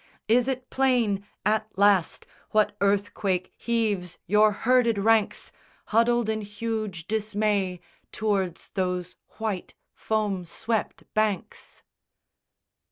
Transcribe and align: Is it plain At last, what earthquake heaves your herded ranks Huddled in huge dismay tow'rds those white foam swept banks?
Is 0.27 0.47
it 0.47 0.71
plain 0.71 1.27
At 1.45 1.67
last, 1.75 2.25
what 2.49 2.75
earthquake 2.81 3.53
heaves 3.55 4.17
your 4.25 4.51
herded 4.51 4.97
ranks 4.97 5.51
Huddled 5.89 6.27
in 6.27 6.41
huge 6.41 7.05
dismay 7.07 7.81
tow'rds 8.11 8.71
those 8.73 9.15
white 9.37 9.75
foam 9.93 10.43
swept 10.45 11.03
banks? 11.13 11.83